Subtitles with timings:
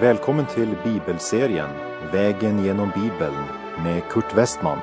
[0.00, 1.68] Välkommen till bibelserien
[2.12, 3.44] Vägen genom Bibeln
[3.84, 4.78] med Kurt Westman.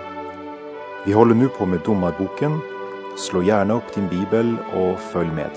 [1.06, 2.60] Vi håller nu på med Domarboken.
[3.18, 5.52] Slå gärna upp din bibel och följ med.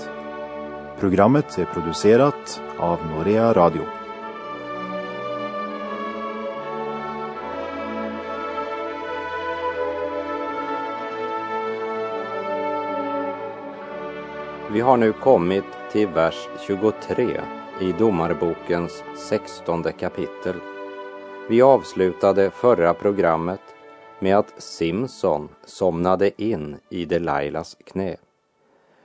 [0.99, 3.81] Programmet är producerat av Norea Radio.
[14.71, 17.41] Vi har nu kommit till vers 23
[17.81, 20.55] i Domarbokens sextonde kapitel.
[21.49, 23.61] Vi avslutade förra programmet
[24.19, 28.15] med att Simson somnade in i Delailas knä.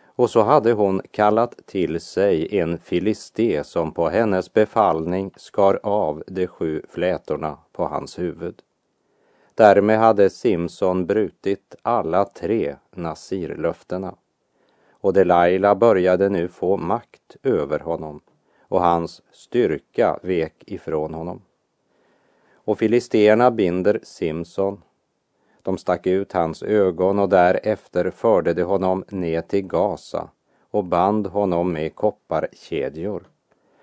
[0.06, 6.22] Och så hade hon kallat till sig en filisté som på hennes befallning skar av
[6.26, 8.62] de sju flätorna på hans huvud.
[9.54, 14.14] Därmed hade Simson brutit alla tre nasirlöftena.
[14.90, 18.20] Och Delaila började nu få makt över honom
[18.68, 21.42] och hans styrka vek ifrån honom.
[22.54, 24.82] Och filisterna binder Simson.
[25.62, 30.28] De stack ut hans ögon och därefter förde de honom ner till Gaza
[30.70, 33.28] och band honom med kopparkedjor.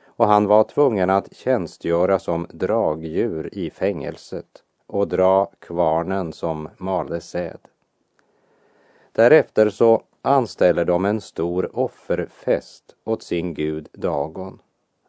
[0.06, 7.22] Och han var tvungen att tjänstgöra som dragdjur i fängelset och dra kvarnen som malde
[7.22, 7.59] säd.
[9.11, 14.59] Därefter så anställer de en stor offerfest åt sin gud Dagon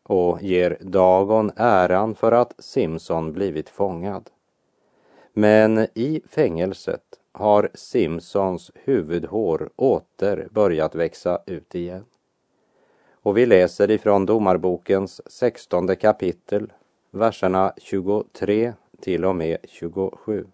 [0.07, 4.31] och ger Dagon äran för att Simson blivit fångad.
[5.33, 7.03] Men i fängelset
[7.33, 12.05] har Simsons huvudhår åter börjat växa ut igen.
[13.13, 16.73] Och vi läser ifrån Domarbokens sextonde kapitel,
[17.11, 20.47] verserna 23 till och med 27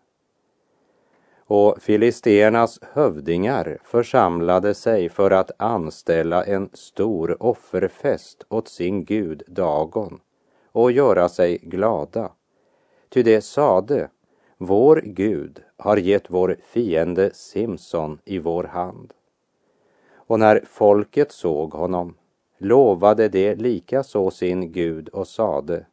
[1.50, 10.20] och filisternas hövdingar församlade sig för att anställa en stor offerfest åt sin gud Dagon
[10.72, 12.32] och göra sig glada.
[13.08, 14.08] Ty det sade,
[14.58, 19.12] vår Gud har gett vår fiende Simson i vår hand.
[20.14, 22.14] Och när folket såg honom
[22.58, 25.86] lovade det likaså sin Gud och sade,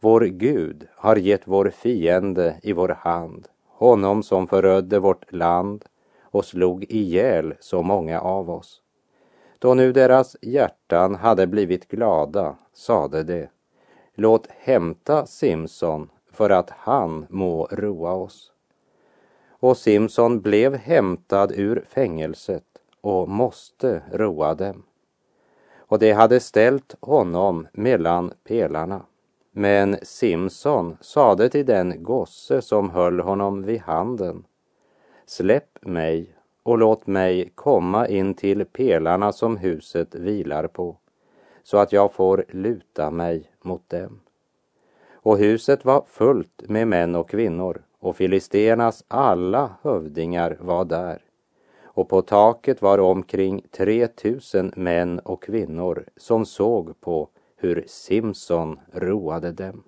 [0.00, 3.48] vår Gud har gett vår fiende i vår hand
[3.82, 5.84] honom som förödde vårt land
[6.22, 8.82] och slog ihjäl så många av oss.
[9.58, 13.48] Då nu deras hjärtan hade blivit glada sade de,
[14.14, 18.52] låt hämta Simson för att han må roa oss.
[19.50, 22.64] Och Simson blev hämtad ur fängelset
[23.00, 24.82] och måste roa dem.
[25.76, 29.02] Och de hade ställt honom mellan pelarna.
[29.54, 34.44] Men Simson sade till den gosse som höll honom vid handen.
[35.26, 40.96] Släpp mig och låt mig komma in till pelarna som huset vilar på,
[41.62, 44.20] så att jag får luta mig mot dem.
[45.12, 51.22] Och huset var fullt med män och kvinnor, och filisternas alla hövdingar var där.
[51.84, 57.28] Och på taket var omkring tre tusen män och kvinnor som såg på
[57.62, 59.82] hur Simson roade dem.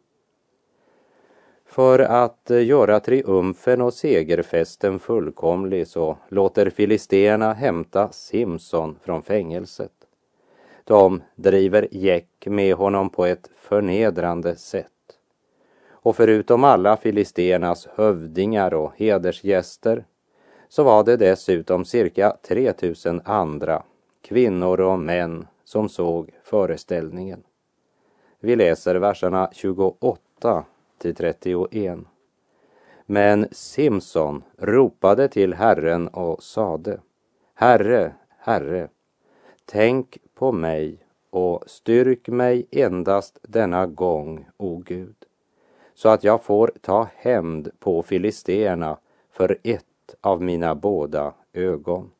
[1.66, 9.92] För att eh, göra triumfen och segerfesten fullkomlig så låter filisterna hämta Simson från fängelset.
[10.84, 14.90] De driver gäck med honom på ett förnedrande sätt.
[15.88, 20.04] Och förutom alla filisternas hövdingar och hedersgäster
[20.68, 23.82] så var det dessutom cirka 3000 andra
[24.22, 27.42] kvinnor och män som såg föreställningen.
[28.44, 30.64] Vi läser verserna 28
[30.98, 31.98] till 31.
[33.06, 37.00] Men Simson ropade till Herren och sade
[37.54, 38.88] Herre, Herre,
[39.64, 40.98] tänk på mig
[41.30, 45.16] och styrk mig endast denna gång, o Gud,
[45.94, 48.98] så att jag får ta hämnd på filisteerna
[49.30, 52.10] för ett av mina båda ögon.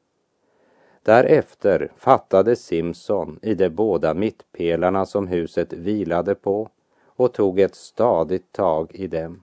[1.04, 6.68] Därefter fattade Simson i de båda mittpelarna som huset vilade på
[7.06, 9.42] och tog ett stadigt tag i dem.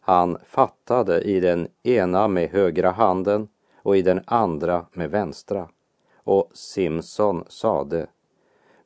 [0.00, 3.48] Han fattade i den ena med högra handen
[3.82, 5.68] och i den andra med vänstra.
[6.16, 8.06] Och Simson sade,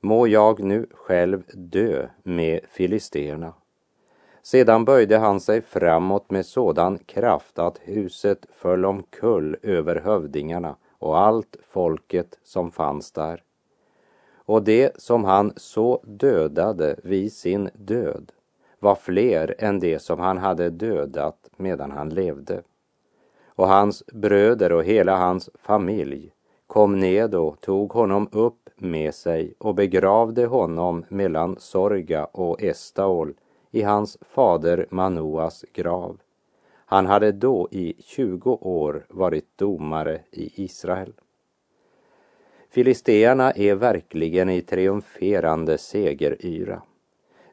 [0.00, 3.52] må jag nu själv dö med filisterna.
[4.42, 11.18] Sedan böjde han sig framåt med sådan kraft att huset föll omkull över hövdingarna och
[11.18, 13.42] allt folket som fanns där.
[14.34, 18.32] Och det som han så dödade vid sin död
[18.78, 22.62] var fler än det som han hade dödat medan han levde.
[23.46, 26.32] Och hans bröder och hela hans familj
[26.66, 33.34] kom ned och tog honom upp med sig och begravde honom mellan Sorga och Estaol
[33.70, 36.18] i hans fader Manoas grav.
[36.90, 41.12] Han hade då i 20 år varit domare i Israel.
[42.70, 46.82] Filisteerna är verkligen i triumferande segeryra.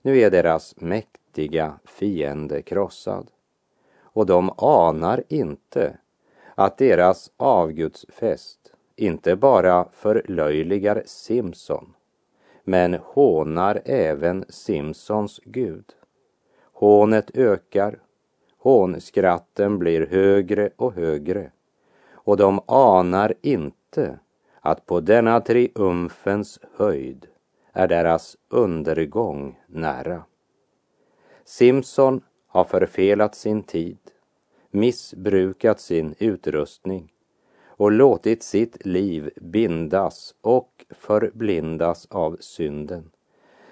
[0.02, 3.32] Nu är deras mäktiga fiende krossad.
[4.02, 5.98] Och de anar inte
[6.56, 11.94] att deras avgudsfest inte bara förlöjligar Simson,
[12.64, 15.86] men hånar även Simsons Gud.
[16.74, 18.00] Hånet ökar,
[18.58, 21.52] hånskratten blir högre och högre
[22.12, 24.20] och de anar inte
[24.62, 27.28] att på denna triumfens höjd
[27.74, 30.24] är deras undergång nära.
[31.46, 33.98] Simson har förfelat sin tid,
[34.72, 37.12] missbrukat sin utrustning
[37.66, 43.12] och låtit sitt liv bindas och förblindas av synden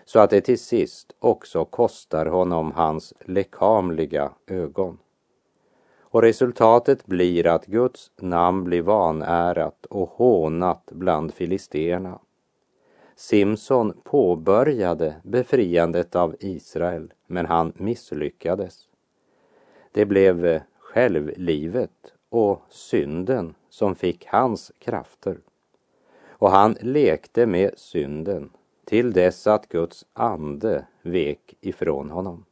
[0.06, 4.98] så att det till sist också kostar honom hans lekamliga ögon.
[6.00, 12.20] Och resultatet blir att Guds namn blir vanärat och hånat bland filisterna.
[13.16, 18.88] Simson påbörjade befriandet av Israel, men han misslyckades.
[19.92, 25.38] Det blev självlivet och synden som fick hans krafter.
[26.28, 28.50] Och han lekte med synden
[28.86, 32.46] till dess att Guds ande vek ifrån honom.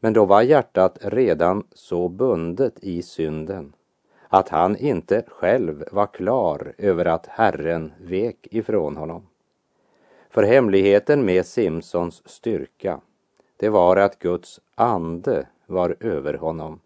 [0.00, 3.72] Men då var hjärtat redan så bundet i synden
[4.28, 9.26] att han inte själv var klar över att Herren vek ifrån honom.
[10.30, 13.00] För hemligheten med Simsons styrka,
[13.56, 16.80] det var att Guds ande var över honom.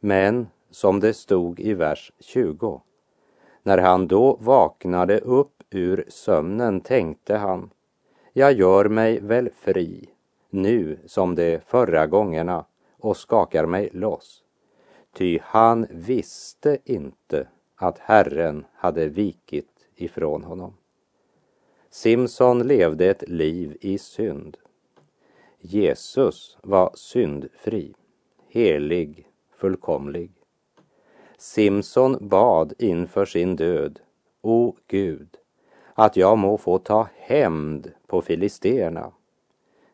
[0.00, 2.82] Men, som det stod i vers 20,
[3.62, 7.70] när han då vaknade upp ur sömnen tänkte han,
[8.32, 10.08] jag gör mig väl fri
[10.50, 12.64] nu som de förra gångerna
[12.98, 14.44] och skakar mig loss.
[15.12, 20.74] Ty han visste inte att Herren hade vikit ifrån honom.
[21.90, 24.56] Simson levde ett liv i synd.
[25.60, 27.94] Jesus var syndfri,
[28.48, 30.32] helig, fullkomlig.
[31.38, 34.00] Simson bad inför sin död,
[34.40, 35.36] O Gud,
[36.00, 39.12] att jag må få ta hämnd på filisterna.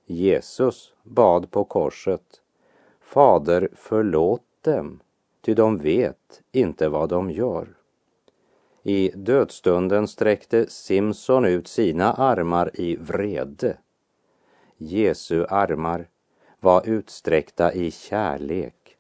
[0.05, 2.43] Jesus bad på korset,
[3.01, 5.01] Fader förlåt dem,
[5.45, 7.69] ty de vet inte vad de gör.
[8.83, 13.79] I dödstunden sträckte Simson ut sina armar i vrede.
[14.77, 16.09] Jesu armar
[16.61, 18.97] var utsträckta i kärlek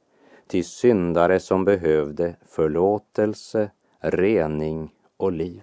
[0.46, 3.70] till syndare som behövde förlåtelse,
[4.00, 5.62] rening och liv.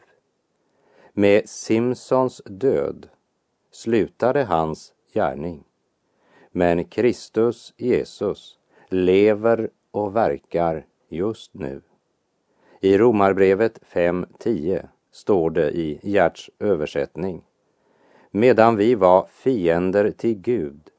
[1.15, 3.10] Med Simsons död
[3.71, 5.63] slutade hans gärning.
[6.51, 8.57] Men Kristus Jesus
[8.89, 11.81] lever och verkar just nu.
[12.81, 17.44] I Romarbrevet 5.10 står det i Gerts översättning.
[18.31, 20.89] Medan vi var fiender till Gud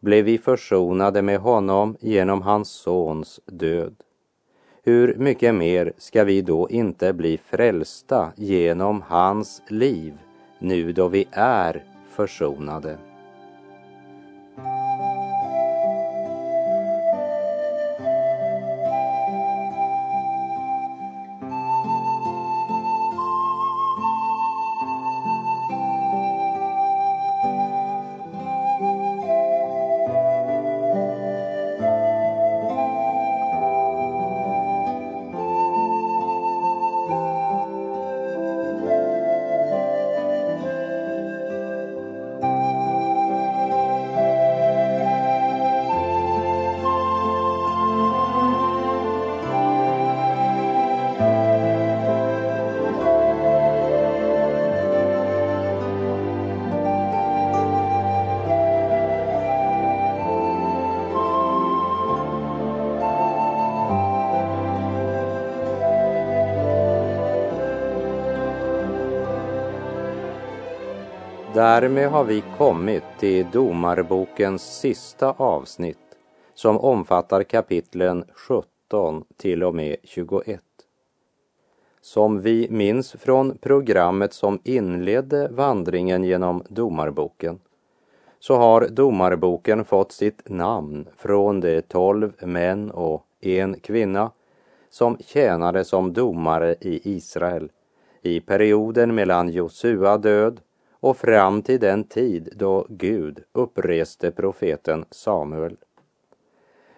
[0.00, 3.94] blev vi försonade med honom genom hans sons död.
[4.84, 10.14] Hur mycket mer ska vi då inte bli frälsta genom hans liv
[10.58, 12.98] nu då vi är försonade?
[71.54, 75.98] Därmed har vi kommit till Domarbokens sista avsnitt
[76.54, 80.60] som omfattar kapitlen 17 till och med 21.
[82.00, 87.60] Som vi minns från programmet som inledde vandringen genom Domarboken
[88.38, 94.30] så har Domarboken fått sitt namn från de tolv män och en kvinna
[94.90, 97.70] som tjänade som domare i Israel
[98.22, 100.60] i perioden mellan Josua död
[101.02, 105.76] och fram till den tid då Gud uppreste profeten Samuel.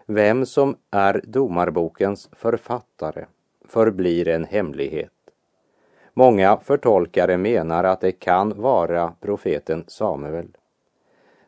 [0.06, 3.24] Vem som är domarbokens författare
[3.64, 5.12] förblir en hemlighet.
[6.14, 10.48] Många förtolkare menar att det kan vara profeten Samuel.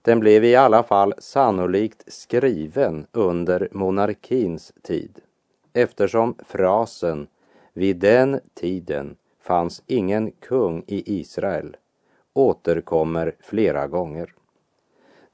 [0.03, 5.21] Den blev i alla fall sannolikt skriven under monarkins tid
[5.73, 7.27] eftersom frasen
[7.73, 11.77] ”vid den tiden fanns ingen kung i Israel”
[12.37, 14.35] återkommer flera gånger.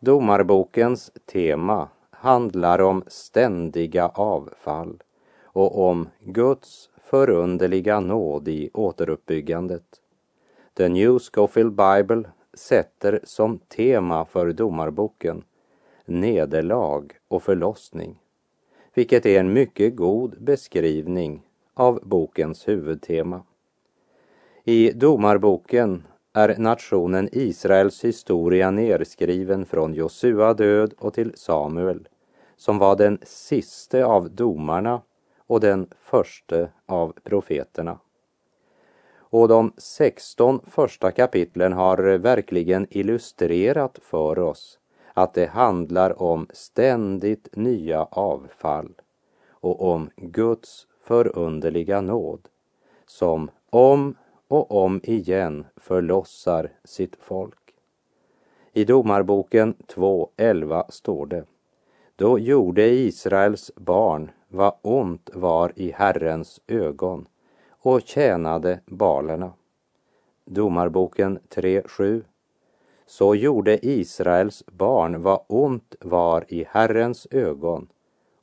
[0.01, 5.03] Domarbokens tema handlar om ständiga avfall
[5.43, 9.85] och om Guds förunderliga nåd i återuppbyggandet.
[10.75, 15.45] The New Scofield Bible sätter som tema för domarboken
[16.05, 18.19] nederlag och förlossning,
[18.95, 21.43] vilket är en mycket god beskrivning
[21.75, 23.43] av bokens huvudtema.
[24.65, 26.03] I domarboken
[26.33, 32.09] är nationen Israels historia nerskriven från Josua död och till Samuel,
[32.57, 35.03] som var den siste av domarna
[35.47, 37.99] och den förste av profeterna.
[39.17, 44.79] Och de 16 första kapitlen har verkligen illustrerat för oss
[45.15, 48.95] att det handlar om ständigt nya avfall
[49.51, 52.49] och om Guds förunderliga nåd
[53.07, 54.15] som om
[54.53, 57.75] och om igen förlossar sitt folk.
[58.73, 61.45] I Domarboken 2.11 står det
[62.17, 67.29] Då gjorde Israels barn vad ont var i Herrens ögon
[67.69, 69.53] och tjänade balerna.
[70.45, 72.25] Domarboken 3.7
[73.07, 77.89] Så gjorde Israels barn vad ont var i Herrens ögon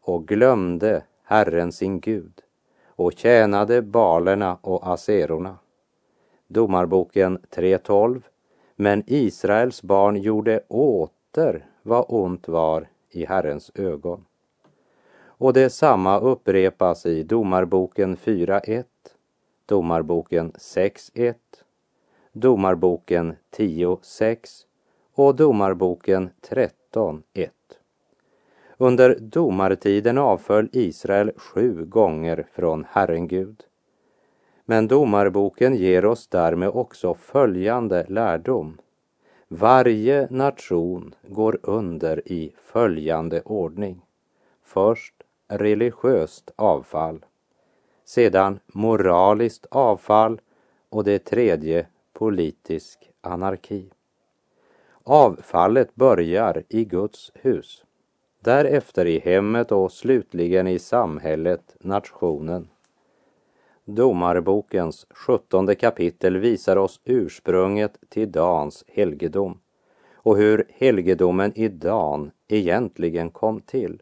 [0.01, 2.41] och glömde Herren sin Gud
[2.85, 5.57] och tjänade balerna och aserorna.
[6.51, 8.21] Domarboken 3.12
[8.75, 14.25] Men Israels barn gjorde åter vad ont var i Herrens ögon.
[15.21, 18.83] Och detsamma upprepas i Domarboken 4.1,
[19.65, 21.33] Domarboken 6.1,
[22.31, 24.37] Domarboken 10.6
[25.15, 27.49] och Domarboken 13.1.
[28.77, 33.63] Under domartiden avföll Israel sju gånger från Herren Gud.
[34.69, 38.77] Men domarboken ger oss därmed också följande lärdom.
[39.47, 44.01] Varje nation går under i följande ordning.
[44.63, 45.13] Först
[45.47, 47.25] religiöst avfall,
[48.05, 50.41] sedan moraliskt avfall
[50.89, 53.89] och det tredje politisk anarki.
[55.03, 57.83] Avfallet börjar i Guds hus,
[58.39, 62.67] därefter i hemmet och slutligen i samhället, nationen.
[63.95, 69.59] Domarbokens sjuttonde kapitel visar oss ursprunget till Dans helgedom
[70.13, 74.01] och hur helgedomen i Dan egentligen kom till.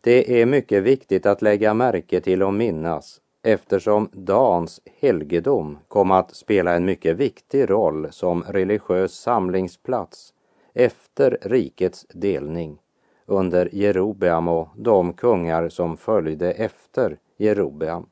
[0.00, 6.36] Det är mycket viktigt att lägga märke till och minnas eftersom Dans helgedom kom att
[6.36, 10.34] spela en mycket viktig roll som religiös samlingsplats
[10.74, 12.78] efter rikets delning
[13.26, 18.06] under Jerobeam och de kungar som följde efter Jerobeam.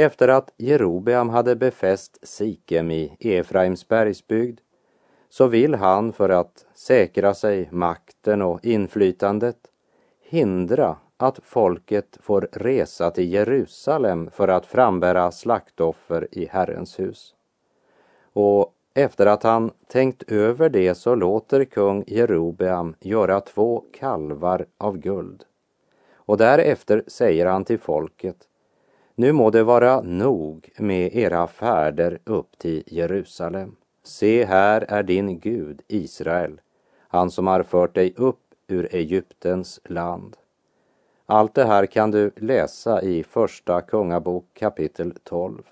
[0.00, 4.60] Efter att Jerobeam hade befäst Sikem i Efraims bergsbygd
[5.28, 9.56] så vill han för att säkra sig makten och inflytandet
[10.20, 17.34] hindra att folket får resa till Jerusalem för att frambära slaktoffer i Herrens hus.
[18.32, 24.98] Och efter att han tänkt över det så låter kung Jerobeam göra två kalvar av
[24.98, 25.44] guld.
[26.14, 28.46] Och därefter säger han till folket,
[29.20, 33.76] nu må det vara nog med era färder upp till Jerusalem.
[34.02, 36.60] Se, här är din Gud, Israel,
[37.08, 40.36] han som har fört dig upp ur Egyptens land.
[41.26, 45.62] Allt det här kan du läsa i Första Kungabok kapitel 12.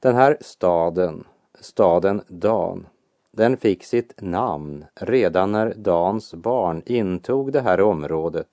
[0.00, 1.24] Den här staden,
[1.60, 2.86] staden Dan,
[3.30, 8.48] den fick sitt namn redan när Dans barn intog det här området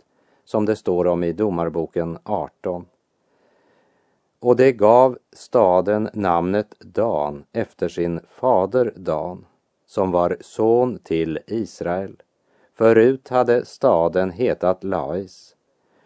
[0.46, 2.86] som det står om i Domarboken 18.
[4.46, 9.46] Och det gav staden namnet Dan efter sin fader Dan,
[9.86, 12.22] som var son till Israel.
[12.74, 15.56] Förut hade staden hetat Lais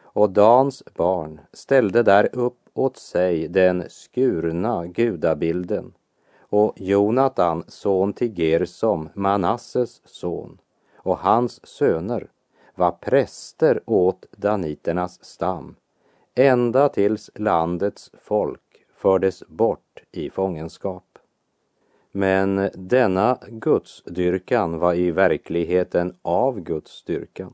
[0.02, 5.94] och Dans barn ställde där upp åt sig den skurna gudabilden
[6.40, 10.58] och Jonatan, son till Gersom, Manasses son,
[10.96, 12.28] och hans söner
[12.76, 15.76] var präster åt daniternas stam
[16.40, 21.20] ända tills landets folk fördes bort i fångenskap.
[22.12, 27.54] Men denna gudsdyrkan var i verkligheten av gudsdyrkan.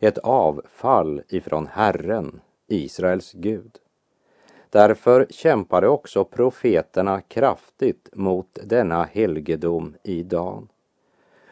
[0.00, 3.78] Ett avfall ifrån Herren, Israels Gud.
[4.70, 10.68] Därför kämpade också profeterna kraftigt mot denna helgedom i Dan.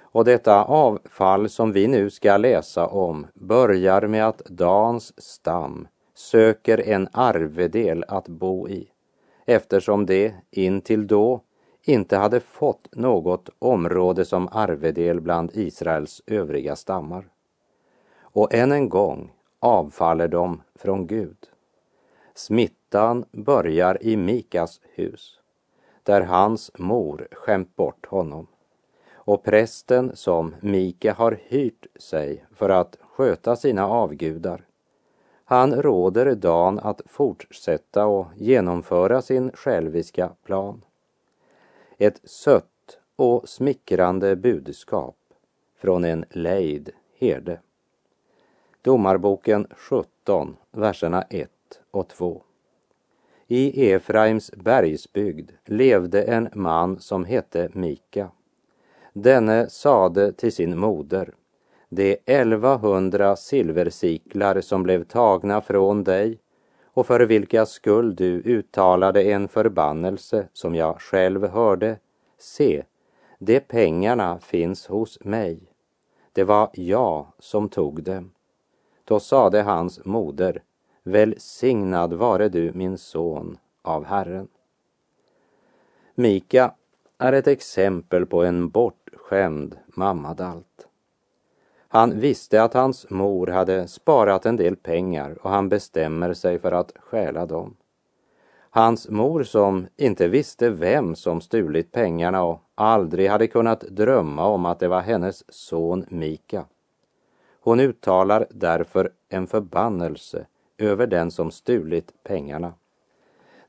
[0.01, 6.89] Och detta avfall som vi nu ska läsa om börjar med att Dans stam söker
[6.89, 8.91] en arvedel att bo i
[9.47, 11.41] eftersom det intill då
[11.83, 17.29] inte hade fått något område som arvedel bland Israels övriga stammar.
[18.21, 21.37] Och än en gång avfaller de från Gud.
[22.35, 25.41] Smittan börjar i Mikas hus,
[26.03, 28.47] där hans mor skämt bort honom.
[29.13, 34.68] Och prästen som Mika har hyrt sig för att sköta sina avgudar,
[35.51, 40.85] han råder Dan att fortsätta och genomföra sin själviska plan.
[41.99, 45.17] Ett sött och smickrande budskap
[45.77, 47.61] från en lejd herde.
[48.83, 51.51] Domarboken 17, verserna 1
[51.91, 52.43] och 2.
[53.47, 58.31] I Efraims bergsbygd levde en man som hette Mika.
[59.13, 61.35] Denne sade till sin moder,
[61.89, 66.39] de elva hundra silversiklar som blev tagna från dig
[66.85, 71.99] och för vilka skull du uttalade en förbannelse som jag själv hörde,
[72.39, 72.85] se,
[73.39, 75.61] de pengarna finns hos mig.
[76.33, 78.31] Det var jag som tog dem.
[79.05, 80.63] Då sade hans moder,
[81.03, 84.49] välsignad vare du min son av Herren.
[86.15, 86.75] Mika
[87.19, 90.68] är ett exempel på en bortskämd mammadalt.
[91.91, 96.73] Han visste att hans mor hade sparat en del pengar och han bestämmer sig för
[96.73, 97.77] att stjäla dem.
[98.71, 104.67] Hans mor som inte visste vem som stulit pengarna och aldrig hade kunnat drömma om
[104.67, 106.65] att det var hennes son Mika.
[107.61, 110.47] Hon uttalar därför en förbannelse
[110.79, 112.73] över den som stulit pengarna.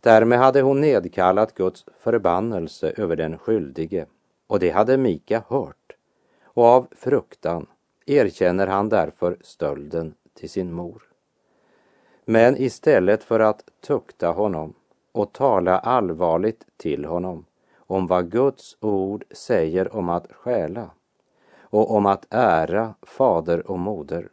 [0.01, 4.05] Därmed hade hon nedkallat Guds förbannelse över den skyldige
[4.47, 5.95] och det hade Mika hört
[6.43, 7.67] och av fruktan
[8.09, 11.03] erkänner han därför stölden till sin mor.
[12.25, 14.73] Men istället för att tukta honom
[15.11, 17.45] och tala allvarligt till honom
[17.77, 20.89] om vad Guds ord säger om att stjäla
[21.61, 24.29] och om att ära fader och moder,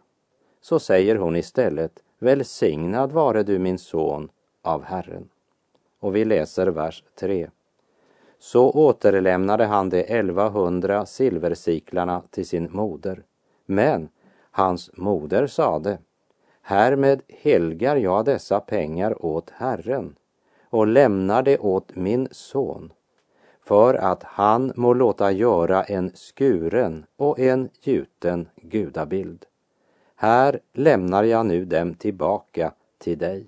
[0.60, 4.28] så säger hon istället Välsignad vare du min son
[4.62, 5.28] av Herren.
[6.00, 7.50] Och vi läser vers 3.
[8.38, 13.22] Så återlämnade han de elvahundra silversiklarna till sin moder
[13.66, 14.08] men
[14.50, 15.98] hans moder sade,
[16.62, 20.16] härmed helgar jag dessa pengar åt Herren
[20.70, 22.92] och lämnar det åt min son
[23.64, 29.44] för att han må låta göra en skuren och en gjuten gudabild.
[30.16, 33.46] Här lämnar jag nu dem tillbaka till dig.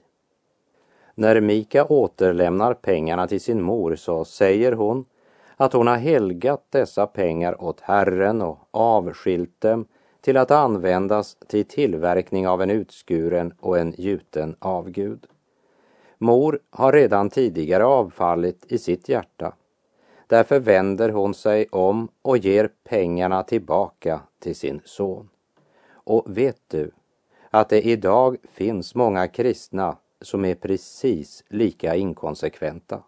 [1.14, 5.04] När Mika återlämnar pengarna till sin mor så säger hon
[5.56, 9.86] att hon har helgat dessa pengar åt Herren och avskilt dem
[10.28, 15.26] till att användas till tillverkning av en utskuren och en gjuten avgud.
[16.18, 19.52] Mor har redan tidigare avfallit i sitt hjärta.
[20.26, 25.28] Därför vänder hon sig om och ger pengarna tillbaka till sin son.
[25.92, 26.90] Och vet du
[27.50, 33.02] att det idag finns många kristna som är precis lika inkonsekventa.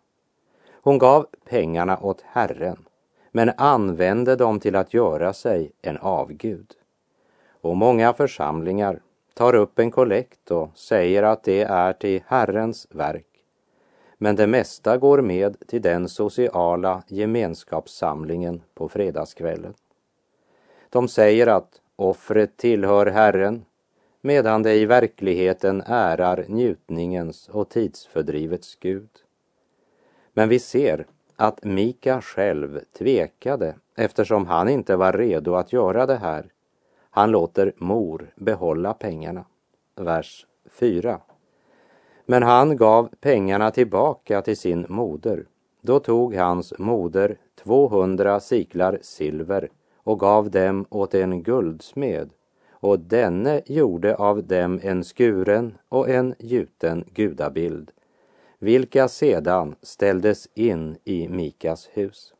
[0.70, 2.86] Hon gav pengarna åt Herren
[3.32, 6.76] men använde dem till att göra sig en avgud.
[7.60, 9.00] Och många församlingar
[9.34, 13.26] tar upp en kollekt och säger att det är till Herrens verk.
[14.18, 19.74] Men det mesta går med till den sociala gemenskapssamlingen på fredagskvällen.
[20.90, 23.64] De säger att offret tillhör Herren
[24.20, 29.10] medan det i verkligheten ärar njutningens och tidsfördrivets Gud.
[30.32, 36.16] Men vi ser att Mika själv tvekade eftersom han inte var redo att göra det
[36.16, 36.46] här
[37.10, 39.44] han låter mor behålla pengarna.
[39.96, 41.20] Vers 4.
[42.26, 45.46] Men han gav pengarna tillbaka till sin moder.
[45.80, 52.30] Då tog hans moder 200 siklar silver och gav dem åt en guldsmed
[52.70, 57.90] och denne gjorde av dem en skuren och en gjuten gudabild,
[58.58, 62.34] vilka sedan ställdes in i Mikas hus.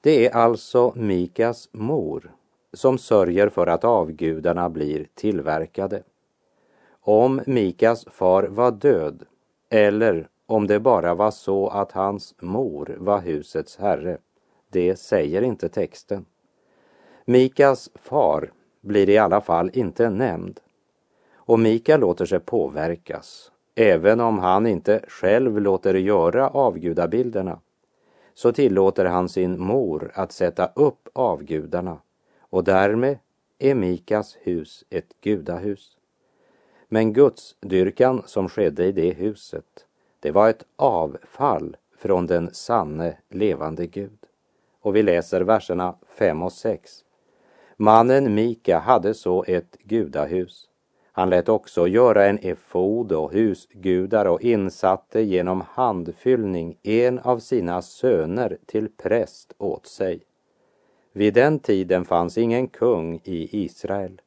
[0.00, 2.35] Det är alltså Mikas mor
[2.76, 6.02] som sörjer för att avgudarna blir tillverkade.
[7.00, 9.22] Om Mikas far var död
[9.70, 14.18] eller om det bara var så att hans mor var husets herre.
[14.70, 16.24] Det säger inte texten.
[17.24, 20.60] Mikas far blir i alla fall inte nämnd.
[21.34, 27.60] Och Mika låter sig påverkas, även om han inte själv låter göra avgudabilderna,
[28.34, 31.98] så tillåter han sin mor att sätta upp avgudarna
[32.56, 33.18] och därmed
[33.58, 35.96] är Mikas hus ett gudahus.
[36.88, 39.86] Men Guds dyrkan som skedde i det huset,
[40.20, 44.18] det var ett avfall från den sanne levande Gud.
[44.80, 47.04] Och vi läser verserna 5 och 6.
[47.76, 50.68] Mannen Mika hade så ett gudahus.
[51.12, 57.82] Han lät också göra en efod och husgudar och insatte genom handfyllning en av sina
[57.82, 60.26] söner till präst åt sig.
[61.16, 64.20] Vid den tiden fanns ingen kung i Israel.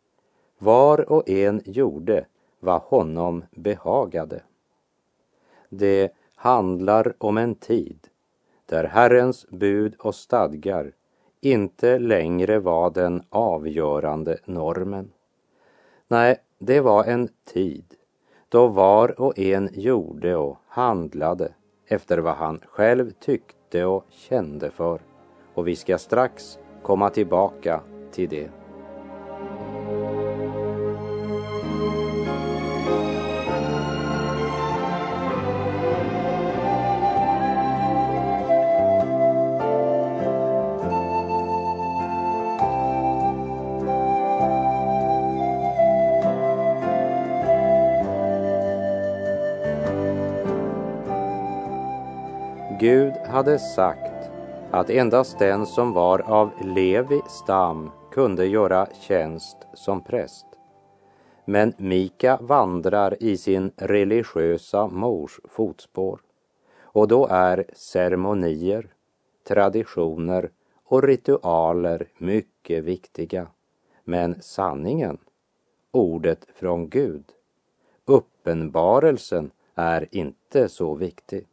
[0.58, 2.26] Var och en gjorde
[2.60, 4.42] vad honom behagade.
[5.70, 8.08] Det handlar om en tid
[8.66, 10.92] där Herrens bud och stadgar
[11.42, 15.12] inte längre var den avgörande normen.
[16.08, 17.86] Nej, det var en tid
[18.50, 21.54] då var och en gjorde och handlade
[21.88, 25.02] efter vad han själv tyckte och kände för.
[25.54, 28.50] Och vi ska strax komma tillbaka till det.
[52.80, 54.09] Gud hade sagt
[54.72, 60.46] att endast den som var av Levi stam kunde göra tjänst som präst.
[61.46, 66.20] Men Mika vandrar i sin religiösa mors fotspår
[66.82, 68.88] och då är ceremonier,
[69.48, 70.50] traditioner
[70.84, 73.48] och ritualer mycket viktiga.
[74.04, 75.18] Men sanningen,
[75.92, 77.24] ordet från Gud,
[78.06, 81.48] uppenbarelsen är inte så viktig.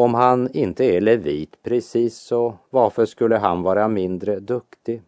[0.00, 5.02] Om han inte är levit precis så varför skulle han vara mindre duktig?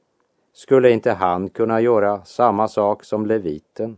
[0.53, 3.97] Skulle inte han kunna göra samma sak som leviten?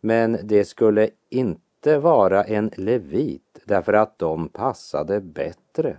[0.00, 5.96] Men det skulle inte vara en levit därför att de passade bättre,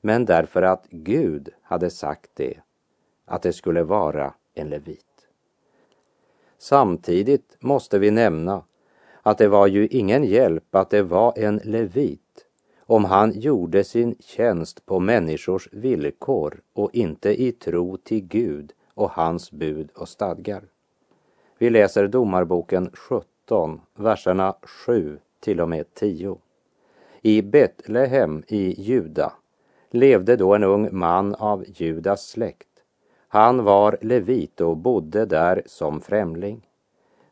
[0.00, 2.54] men därför att Gud hade sagt det,
[3.24, 5.26] att det skulle vara en levit.
[6.58, 8.64] Samtidigt måste vi nämna
[9.22, 12.43] att det var ju ingen hjälp att det var en levit
[12.86, 19.10] om han gjorde sin tjänst på människors villkor och inte i tro till Gud och
[19.10, 20.62] hans bud och stadgar.
[21.58, 26.38] Vi läser Domarboken 17, verserna 7 till och med 10.
[27.22, 29.32] I Betlehem i Juda
[29.90, 32.68] levde då en ung man av Judas släkt.
[33.28, 36.68] Han var levit och bodde där som främling.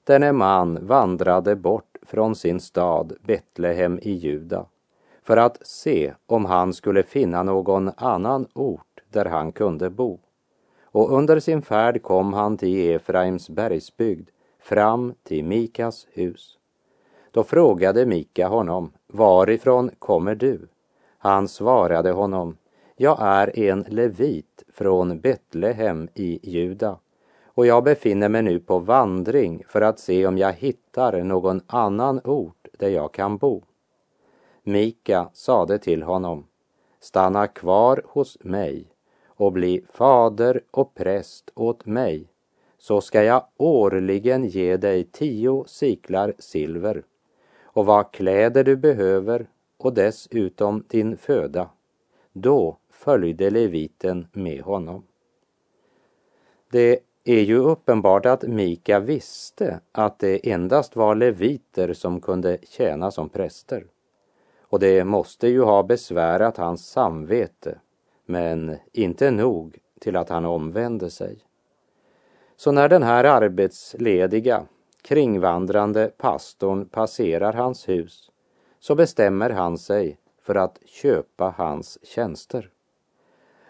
[0.04, 4.66] Denne man vandrade bort från sin stad Betlehem i Juda
[5.22, 10.18] för att se om han skulle finna någon annan ort där han kunde bo.
[10.84, 14.28] Och under sin färd kom han till Efraims bergsbygd,
[14.60, 16.58] fram till Mikas hus.
[17.30, 20.68] Då frågade Mika honom, varifrån kommer du?
[21.18, 22.56] Han svarade honom,
[22.96, 26.98] jag är en levit från Betlehem i Juda
[27.54, 32.20] och jag befinner mig nu på vandring för att se om jag hittar någon annan
[32.24, 33.62] ort där jag kan bo.
[34.64, 36.46] Mika sade till honom,
[37.00, 38.86] stanna kvar hos mig
[39.26, 42.28] och bli fader och präst åt mig,
[42.78, 47.02] så ska jag årligen ge dig tio siklar silver
[47.62, 49.46] och vad kläder du behöver
[49.76, 51.70] och dessutom din föda.
[52.32, 55.02] Då följde leviten med honom.
[56.70, 63.10] Det är ju uppenbart att Mika visste att det endast var leviter som kunde tjäna
[63.10, 63.84] som präster
[64.72, 67.78] och det måste ju ha besvärat hans samvete,
[68.26, 71.38] men inte nog till att han omvände sig.
[72.56, 74.66] Så när den här arbetslediga,
[75.02, 78.30] kringvandrande pastorn passerar hans hus
[78.80, 82.70] så bestämmer han sig för att köpa hans tjänster.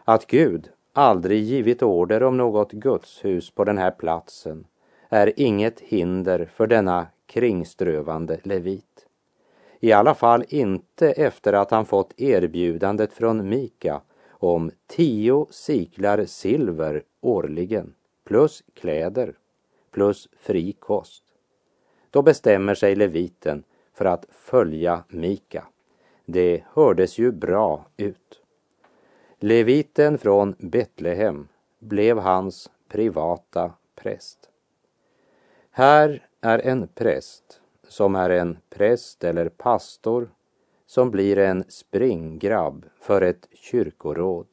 [0.05, 4.67] Att Gud aldrig givit order om något gudshus på den här platsen
[5.09, 9.07] är inget hinder för denna kringströvande levit.
[9.85, 17.03] I alla fall inte efter att han fått erbjudandet från Mika om tio siklar silver
[17.21, 19.35] årligen, plus kläder,
[19.90, 21.25] plus fri kost.
[22.11, 23.64] Då bestämmer sig leviten
[23.95, 25.66] för att följa Mika.
[26.25, 28.40] Det hördes ju bra ut.
[29.38, 34.51] Leviten från Betlehem blev hans privata präst.
[35.71, 37.62] Här är en präst
[37.92, 40.31] som är en präst eller pastor
[40.87, 44.46] som blir en springgrabb för ett kyrkoråd,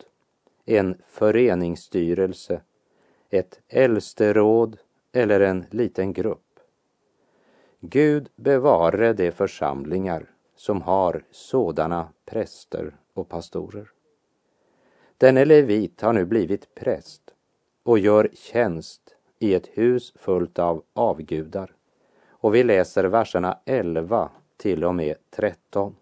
[0.66, 2.62] en föreningsstyrelse,
[3.30, 4.78] ett äldsteråd
[5.12, 6.60] eller en liten grupp.
[7.80, 13.92] Gud bevare de församlingar som har sådana präster och pastorer.
[15.18, 17.34] Denne levit har nu blivit präst
[17.84, 21.76] och gör tjänst i ett hus fullt av avgudar.
[22.40, 25.96] Och vi läser verserna 11 till och med 13.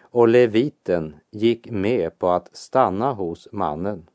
[0.00, 4.06] Och leviten gick med på att stanna hos mannen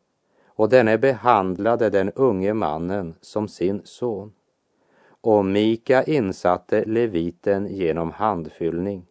[0.55, 4.33] och denne behandlade den unge mannen som sin son.
[5.21, 9.05] Och Mika insatte leviten genom handfyllning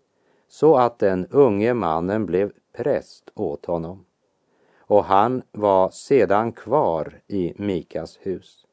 [0.49, 4.05] så att den unge mannen blev präst åt honom.
[4.79, 8.67] Och han var sedan kvar i Mikas hus.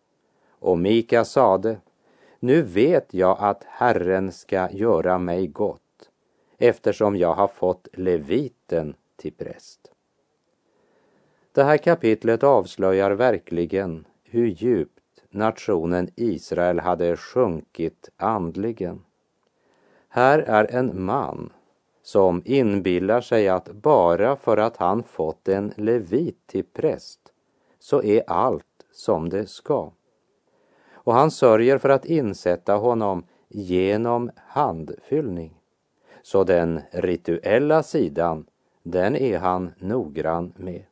[0.60, 1.78] Och Mika sade,
[2.44, 6.10] nu vet jag att Herren ska göra mig gott
[6.58, 9.92] eftersom jag har fått leviten till präst.
[11.52, 19.02] Det här kapitlet avslöjar verkligen hur djupt nationen Israel hade sjunkit andligen.
[20.10, 21.54] Här är en man
[22.04, 27.20] som inbillar sig att bara för att han fått en levit till präst
[27.80, 29.92] så är allt som det ska.
[31.12, 35.54] Och han sörjer för att insätta honom genom handfyllning.
[36.22, 38.46] Så den rituella sidan,
[38.84, 40.84] den är han noggrann med.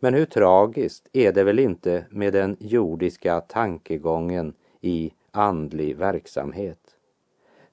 [0.00, 6.96] Men hur tragiskt är det väl inte med den jordiska tankegången i andlig verksamhet?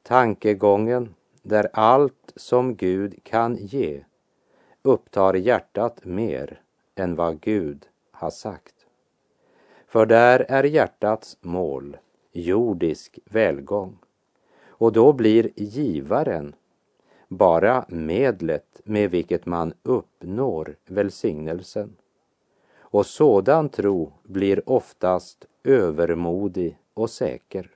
[0.04, 4.04] Tankegången där allt som Gud kan ge
[4.82, 6.62] upptar hjärtat mer
[6.96, 8.77] än vad Gud har sagt.
[9.98, 11.98] För där är hjärtats mål
[12.32, 13.98] jordisk välgång
[14.68, 16.56] och då blir givaren
[17.28, 21.96] bara medlet med vilket man uppnår välsignelsen.
[22.80, 27.72] Och sådan tro blir oftast övermodig och säker.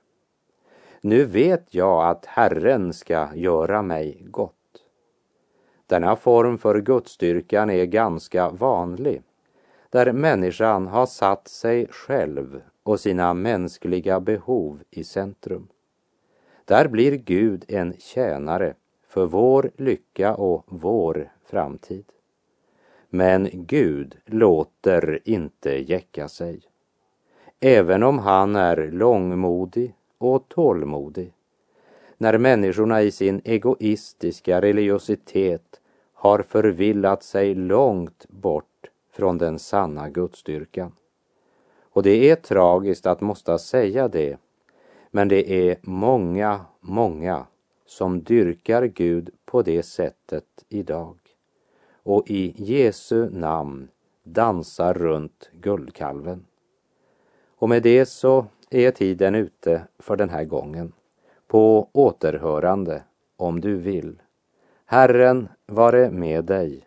[1.00, 4.82] Nu vet jag att Herren ska göra mig gott.
[5.86, 9.22] Denna form för gudstyrkan är ganska vanlig,
[9.92, 15.68] där människan har satt sig själv och sina mänskliga behov i centrum.
[16.64, 18.74] Där blir Gud en tjänare
[19.08, 22.04] för vår lycka och vår framtid.
[23.10, 26.60] Men Gud låter inte jäcka sig.
[27.60, 31.32] Även om han är långmodig och tålmodig.
[32.18, 35.80] När människorna i sin egoistiska religiositet
[36.14, 38.71] har förvillat sig långt bort
[39.12, 40.92] från den sanna gudstyrkan.
[41.80, 44.38] Och det är tragiskt att måste säga det,
[45.10, 47.46] men det är många, många
[47.86, 51.16] som dyrkar Gud på det sättet idag
[52.02, 53.88] och i Jesu namn
[54.24, 56.46] dansar runt guldkalven.
[57.56, 60.92] Och med det så är tiden ute för den här gången.
[61.46, 63.02] På återhörande
[63.36, 64.22] om du vill.
[64.86, 66.86] Herren vare med dig.